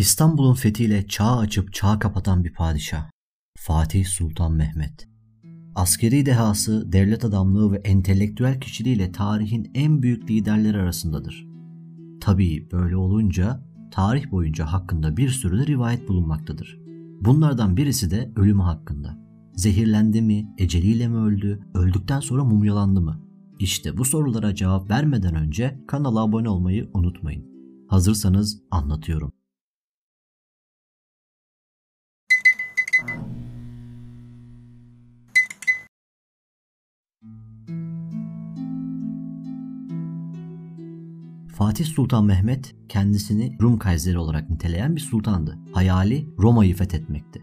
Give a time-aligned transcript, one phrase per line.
[0.00, 3.10] İstanbul'un fethiyle çağ açıp çağ kapatan bir padişah.
[3.58, 5.08] Fatih Sultan Mehmet.
[5.74, 11.46] Askeri dehası, devlet adamlığı ve entelektüel kişiliğiyle tarihin en büyük liderleri arasındadır.
[12.20, 16.78] Tabii böyle olunca tarih boyunca hakkında bir sürü de rivayet bulunmaktadır.
[17.20, 19.18] Bunlardan birisi de ölümü hakkında.
[19.54, 23.20] Zehirlendi mi, eceliyle mi öldü, öldükten sonra mumyalandı mı?
[23.58, 27.44] İşte bu sorulara cevap vermeden önce kanala abone olmayı unutmayın.
[27.88, 29.32] Hazırsanız anlatıyorum.
[41.60, 45.58] Fatih Sultan Mehmet kendisini Rum Kayseri olarak niteleyen bir sultandı.
[45.72, 47.42] Hayali Roma'yı fethetmekti.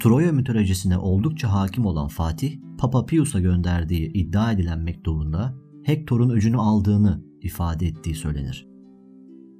[0.00, 7.24] Troya mitolojisine oldukça hakim olan Fatih, Papa Pius'a gönderdiği iddia edilen mektubunda Hektor'un öcünü aldığını
[7.42, 8.68] ifade ettiği söylenir.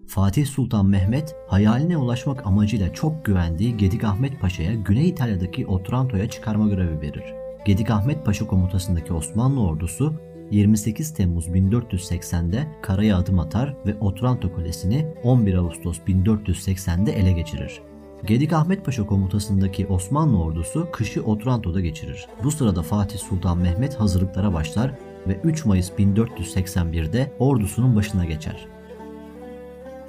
[0.06, 6.68] Fatih Sultan Mehmet hayaline ulaşmak amacıyla çok güvendiği Gedik Ahmet Paşa'ya Güney İtalya'daki Otranto'ya çıkarma
[6.68, 7.34] görevi verir.
[7.64, 10.14] Gedik Ahmet Paşa komutasındaki Osmanlı ordusu
[10.50, 17.80] 28 Temmuz 1480'de karaya adım atar ve Otranto Kalesi'ni 11 Ağustos 1480'de ele geçirir.
[18.26, 22.26] Gedik Ahmet Paşa komutasındaki Osmanlı ordusu kışı Otranto'da geçirir.
[22.44, 24.94] Bu sırada Fatih Sultan Mehmet hazırlıklara başlar
[25.28, 28.66] ve 3 Mayıs 1481'de ordusunun başına geçer.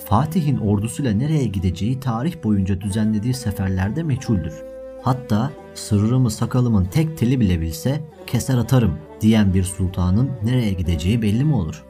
[0.05, 4.53] Fatih'in ordusuyla nereye gideceği tarih boyunca düzenlediği seferlerde meçhuldür.
[5.01, 11.43] Hatta sırrımı sakalımın tek teli bile bilse keser atarım diyen bir sultanın nereye gideceği belli
[11.43, 11.83] mi olur?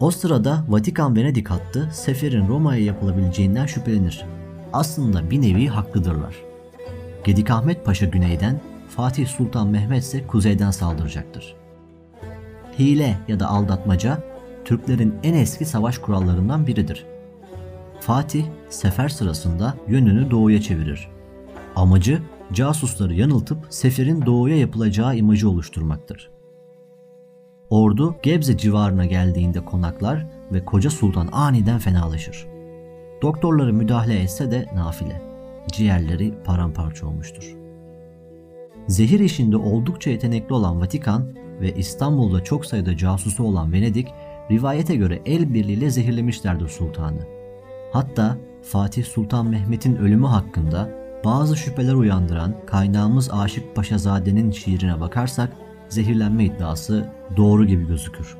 [0.00, 4.24] O sırada Vatikan Venedik hattı seferin Roma'ya yapılabileceğinden şüphelenir.
[4.72, 6.34] Aslında bir nevi haklıdırlar.
[7.24, 11.54] Gedik Ahmet Paşa güneyden, Fatih Sultan Mehmet ise kuzeyden saldıracaktır.
[12.78, 14.22] Hile ya da aldatmaca
[14.64, 17.06] Türklerin en eski savaş kurallarından biridir.
[18.00, 21.08] Fatih sefer sırasında yönünü doğuya çevirir.
[21.76, 26.30] Amacı casusları yanıltıp seferin doğuya yapılacağı imajı oluşturmaktır.
[27.70, 32.46] Ordu Gebze civarına geldiğinde konaklar ve koca sultan aniden fenalaşır.
[33.22, 35.22] Doktorları müdahale etse de nafile.
[35.72, 37.56] Ciğerleri paramparça olmuştur.
[38.86, 41.26] Zehir işinde oldukça yetenekli olan Vatikan
[41.60, 44.08] ve İstanbul'da çok sayıda casusu olan Venedik
[44.50, 47.20] rivayete göre el birliğiyle zehirlemişlerdir sultanı.
[47.92, 50.90] Hatta Fatih Sultan Mehmet'in ölümü hakkında
[51.24, 55.52] bazı şüpheler uyandıran kaynağımız Aşık Paşazade'nin şiirine bakarsak
[55.88, 58.36] zehirlenme iddiası doğru gibi gözükür.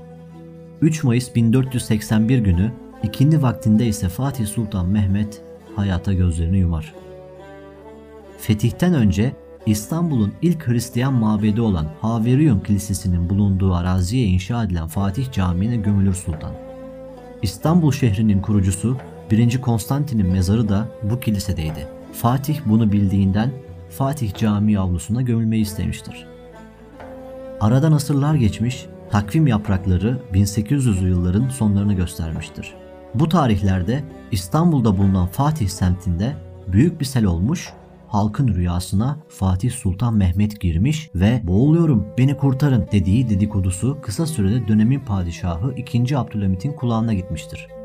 [0.83, 2.73] 3 Mayıs 1481 günü
[3.03, 5.43] ikindi vaktinde ise Fatih Sultan Mehmet
[5.77, 6.95] hayata gözlerini yumar.
[8.39, 9.33] Fetihten önce
[9.67, 16.53] İstanbul'un ilk Hristiyan mabedi olan Haverion Kilisesi'nin bulunduğu araziye inşa edilen Fatih Camii'ne gömülür sultan.
[17.43, 18.97] İstanbul şehrinin kurucusu
[19.31, 19.61] 1.
[19.61, 21.98] Konstantin'in mezarı da bu kilisedeydi.
[22.13, 23.51] Fatih bunu bildiğinden
[23.91, 26.27] Fatih Camii avlusuna gömülmeyi istemiştir.
[27.61, 32.75] Aradan asırlar geçmiş, takvim yaprakları 1800'lü yılların sonlarını göstermiştir.
[33.15, 36.37] Bu tarihlerde İstanbul'da bulunan Fatih semtinde
[36.69, 37.73] büyük bir sel olmuş,
[38.09, 45.01] halkın rüyasına Fatih Sultan Mehmet girmiş ve boğuluyorum beni kurtarın dediği dedikodusu kısa sürede dönemin
[45.01, 46.19] padişahı 2.
[46.19, 47.78] Abdülhamit'in kulağına gitmiştir.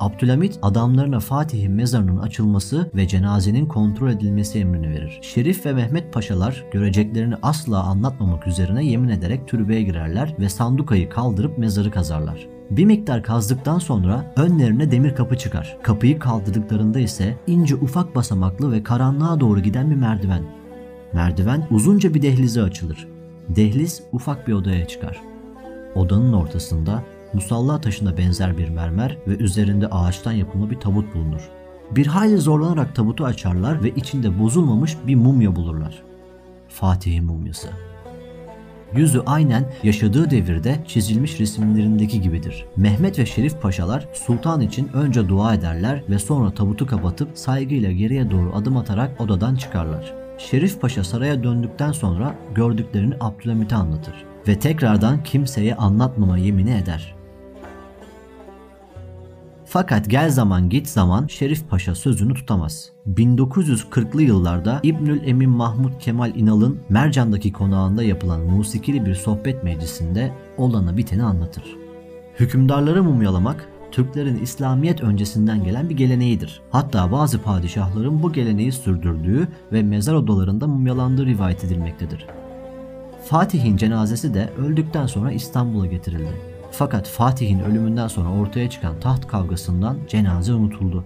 [0.00, 5.18] Abdülhamit adamlarına Fatih'in mezarının açılması ve cenazenin kontrol edilmesi emrini verir.
[5.22, 11.58] Şerif ve Mehmet Paşalar göreceklerini asla anlatmamak üzerine yemin ederek türbeye girerler ve sandukayı kaldırıp
[11.58, 12.48] mezarı kazarlar.
[12.70, 15.78] Bir miktar kazdıktan sonra önlerine demir kapı çıkar.
[15.82, 20.42] Kapıyı kaldırdıklarında ise ince ufak basamaklı ve karanlığa doğru giden bir merdiven.
[21.12, 23.08] Merdiven uzunca bir dehlize açılır.
[23.48, 25.20] Dehliz ufak bir odaya çıkar.
[25.94, 27.02] Odanın ortasında
[27.32, 31.50] musalla taşına benzer bir mermer ve üzerinde ağaçtan yapılma bir tabut bulunur.
[31.90, 36.02] Bir hayli zorlanarak tabutu açarlar ve içinde bozulmamış bir mumya bulurlar.
[36.68, 37.68] Fatih'in mumyası.
[38.94, 42.64] Yüzü aynen yaşadığı devirde çizilmiş resimlerindeki gibidir.
[42.76, 48.30] Mehmet ve Şerif Paşalar sultan için önce dua ederler ve sonra tabutu kapatıp saygıyla geriye
[48.30, 50.14] doğru adım atarak odadan çıkarlar.
[50.38, 54.14] Şerif Paşa saraya döndükten sonra gördüklerini Abdülhamit'e anlatır
[54.48, 57.14] ve tekrardan kimseye anlatmama yemini eder.
[59.76, 62.92] Fakat gel zaman git zaman Şerif Paşa sözünü tutamaz.
[63.14, 70.96] 1940'lı yıllarda İbnül Emin Mahmut Kemal İnal'ın Mercan'daki konağında yapılan musikili bir sohbet meclisinde olanı
[70.96, 71.64] biteni anlatır.
[72.40, 76.60] Hükümdarları mumyalamak Türklerin İslamiyet öncesinden gelen bir geleneğidir.
[76.70, 82.26] Hatta bazı padişahların bu geleneği sürdürdüğü ve mezar odalarında mumyalandığı rivayet edilmektedir.
[83.24, 86.55] Fatih'in cenazesi de öldükten sonra İstanbul'a getirildi.
[86.78, 91.04] Fakat Fatih'in ölümünden sonra ortaya çıkan taht kavgasından cenaze unutuldu.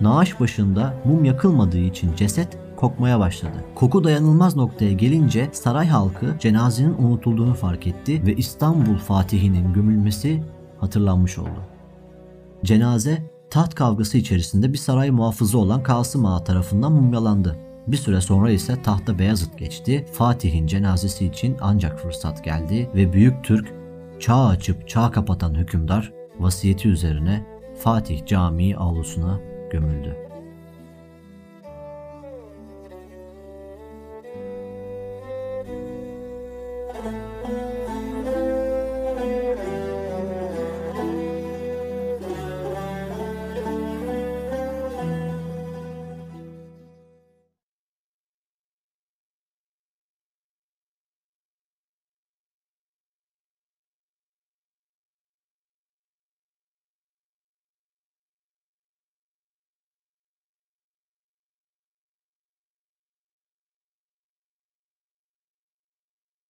[0.00, 3.64] Naaş başında mum yakılmadığı için ceset kokmaya başladı.
[3.74, 10.42] Koku dayanılmaz noktaya gelince saray halkı cenazenin unutulduğunu fark etti ve İstanbul Fatih'inin gömülmesi
[10.78, 11.60] hatırlanmış oldu.
[12.64, 17.56] Cenaze taht kavgası içerisinde bir saray muhafızı olan Kasım Ağa tarafından mumyalandı.
[17.86, 20.06] Bir süre sonra ise tahta Beyazıt geçti.
[20.12, 23.79] Fatih'in cenazesi için ancak fırsat geldi ve Büyük Türk
[24.20, 27.46] çağ açıp çağ kapatan hükümdar vasiyeti üzerine
[27.78, 29.40] Fatih Camii avlusuna
[29.70, 30.29] gömüldü.